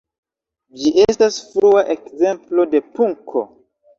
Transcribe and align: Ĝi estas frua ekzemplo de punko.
Ĝi 0.83 0.93
estas 1.03 1.37
frua 1.49 1.83
ekzemplo 1.95 2.65
de 2.75 2.83
punko. 2.97 3.47